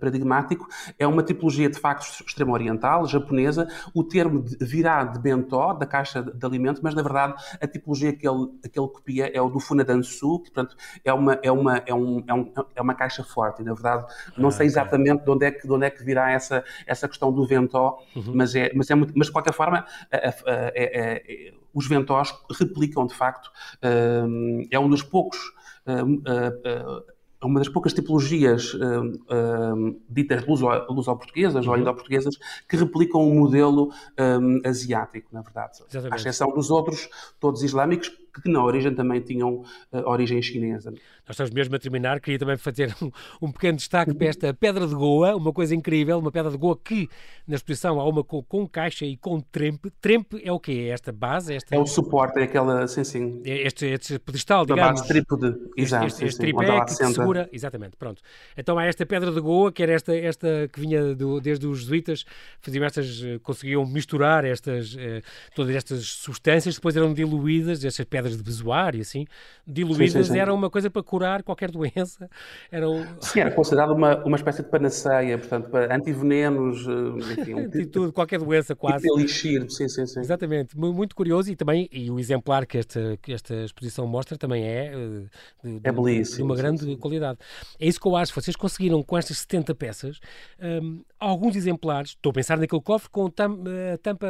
[0.00, 0.66] paradigmático,
[0.98, 3.68] é uma tipologia de facto extremo-oriental, japonesa.
[3.94, 7.66] O termo de, virá de bentó, da caixa de, de alimento, mas na verdade a
[7.66, 11.50] tipologia que ele, que ele copia é o do funadansu, que portanto é uma, é
[11.50, 13.62] uma, é um, é um, é uma caixa forte.
[13.62, 16.02] E, na verdade, não ah, sei exatamente de onde é que, de onde é que
[16.04, 18.32] virá essa, essa questão do ventó, uhum.
[18.34, 20.28] mas, é, mas, é muito, mas de qualquer forma é,
[20.74, 23.50] é os ventós replicam, de facto,
[23.82, 25.38] hum, é um dos poucos
[25.86, 27.02] hum, hum,
[27.42, 28.72] uma das poucas tipologias
[30.08, 31.74] ditas luso-portuguesas luso uhum.
[31.74, 33.92] ou indo-portuguesas que replicam o um modelo
[34.64, 35.82] asiático, na verdade.
[35.86, 36.12] Exatamente.
[36.12, 37.06] À exceção dos outros,
[37.38, 40.90] todos islâmicos, que na origem também tinham uh, origem chinesa.
[41.26, 44.86] Nós estamos mesmo a terminar, queria também fazer um, um, pequeno destaque para esta pedra
[44.86, 47.08] de Goa, uma coisa incrível, uma pedra de Goa que
[47.46, 49.90] na exposição há uma com, com caixa e com trempe.
[50.00, 50.86] Trempe é o quê?
[50.88, 51.54] É esta base?
[51.54, 51.74] Esta...
[51.74, 53.42] É o suporte, é aquela, sim, sim.
[53.44, 55.00] É este, este pedestal, digamos.
[55.00, 56.06] base trípode, exato.
[56.06, 58.22] Este, este, tripé que segura, exatamente, pronto.
[58.56, 61.80] Então há esta pedra de Goa, que era esta, esta que vinha do, desde os
[61.80, 62.24] jesuítas,
[62.60, 65.22] faziam estas, eh, conseguiam misturar estas, eh,
[65.54, 69.26] todas estas substâncias, depois eram diluídas, estas pedras de bezoar e assim,
[69.66, 70.38] diluídas, sim, sim, sim.
[70.38, 72.28] era uma coisa para curar qualquer doença.
[72.70, 72.86] Era.
[73.20, 77.54] Sim, era considerado uma, uma espécie de panaceia, portanto, para antivenenos, eh, enfim.
[77.64, 79.04] Um tipo, tudo, qualquer doença quase.
[79.04, 80.20] Tipo elixir, sim, sim, sim.
[80.20, 84.64] Exatamente, muito curioso e também, e o exemplar que esta, que esta exposição mostra também
[84.64, 84.92] é
[85.62, 87.38] de, de, é belíssimo, de uma grande qualidade.
[87.78, 90.20] É isso que eu acho, vocês conseguiram com estas 70 peças,
[90.60, 94.28] um, alguns exemplares, estou a pensar naquele cofre com tam, a tampa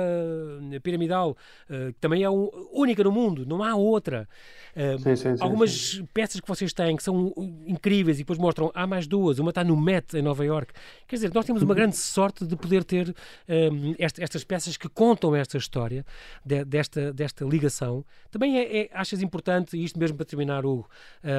[0.82, 4.28] piramidal, que também é um, única no mundo, não há outra.
[4.74, 7.32] Uh, sim, sim, sim, algumas peças que vocês têm que são
[7.66, 10.72] incríveis e depois mostram, há mais duas, uma está no Met em Nova York.
[11.06, 13.14] Quer dizer, nós temos uma grande sorte de poder ter
[13.48, 16.04] um, estas peças que contam esta história,
[16.44, 18.04] de, desta, desta ligação.
[18.30, 20.88] Também é, é, achas importante, e isto mesmo para terminar, Hugo,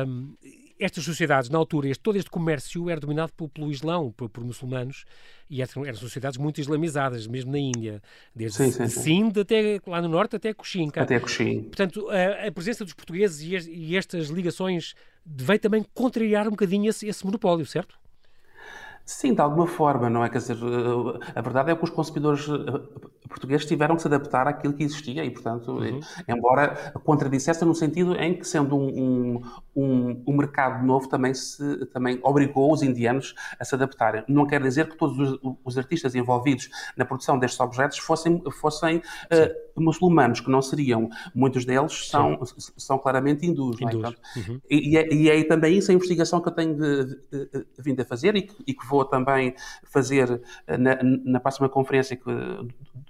[0.07, 0.33] um,
[0.79, 4.43] estas sociedades, na altura, este, todo este comércio era dominado pelo, pelo Islão, por, por,
[4.43, 5.05] muçulmanos,
[5.49, 8.01] e eram, eram, sociedades muito islamizadas, mesmo na Índia,
[8.35, 9.01] desde sim, sim, sim.
[9.01, 10.89] Sindh até lá no norte até Cochin.
[10.95, 11.63] Até Cochin.
[11.63, 16.89] Portanto, a, a, presença dos portugueses e, e, estas ligações veio também contrariar um bocadinho
[16.89, 17.97] esse, esse monopólio, certo?
[19.05, 20.29] Sim, de alguma forma, não é?
[20.29, 24.47] Quer dizer, eh, a verdade é que os consumidores eh, portugueses tiveram que se adaptar
[24.47, 25.99] àquilo que existia e, portanto, uhum.
[26.27, 29.41] embora contradissesse no sentido em que, sendo um,
[29.75, 34.23] um, um, mercado novo, também, se, também obrigou os indianos a se adaptarem.
[34.27, 38.97] Não quer dizer que todos os, os artistas envolvidos na produção destes objetos fossem, fossem
[38.97, 41.09] uh, muçulmanos, que não seriam.
[41.33, 42.39] Muitos deles são,
[42.77, 43.79] são claramente hindus.
[43.81, 43.95] hindus.
[43.95, 44.01] É?
[44.01, 44.61] Portanto, uhum.
[44.69, 48.01] e, é, e, é, também isso a investigação que eu tenho de, de, de, vindo
[48.01, 49.53] a fazer e que, e que vou vou também
[49.83, 52.31] fazer eh, na, na próxima conferência que,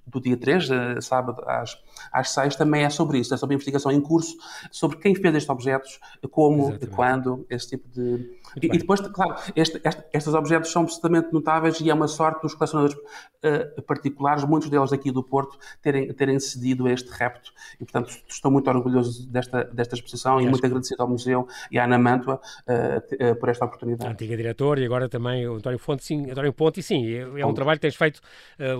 [0.08, 1.78] do dia 3, eh, sábado às,
[2.12, 4.36] às 6, também é sobre isso, é sobre a investigação em curso,
[4.72, 6.00] sobre quem fez estes objetos,
[6.32, 6.96] como, Exatamente.
[6.96, 8.40] quando, esse tipo de.
[8.62, 12.42] E, e, depois, claro, este, este, estes objetos são absolutamente notáveis e é uma sorte
[12.42, 17.52] dos colecionadores uh, particulares, muitos deles aqui do Porto, terem, terem cedido a este repto.
[17.76, 21.78] E, portanto, estou muito orgulhoso desta, desta exposição e, e muito agradecido ao Museu e
[21.78, 24.12] à Ana Mantua uh, uh, por esta oportunidade.
[24.12, 27.46] Antiga diretora e agora também o António Fonte, sim, António Ponte, e sim, é, é
[27.46, 28.22] um trabalho que tens feito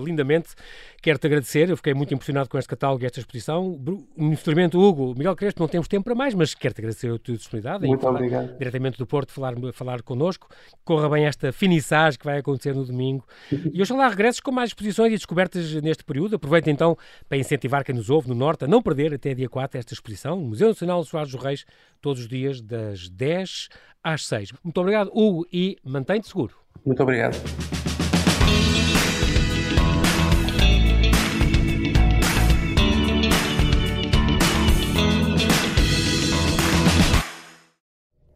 [0.02, 0.54] lindamente.
[1.02, 3.78] Quero-te agradecer, eu fiquei muito impressionado com este catálogo e esta exposição.
[4.16, 7.86] Infelizmente, Hugo, Miguel Crespo, não temos tempo para mais, mas quero-te agradecer a tua disponibilidade.
[7.86, 8.58] Muito obrigado.
[8.58, 9.32] Diretamente do Porto,
[9.72, 10.48] falar, falar connosco.
[10.84, 13.24] Corra bem esta finissagem que vai acontecer no domingo.
[13.72, 16.36] E oxalá regresses com mais exposições e descobertas neste período.
[16.36, 16.96] Aproveita então
[17.28, 20.36] para incentivar quem nos ouve no Norte a não perder até dia 4 esta exposição
[20.36, 21.64] no Museu Nacional Soares dos Reis,
[22.00, 23.68] todos os dias das 10
[24.02, 24.52] às 6.
[24.64, 26.54] Muito obrigado, Hugo, e mantém-te seguro.
[26.84, 27.36] Muito obrigado.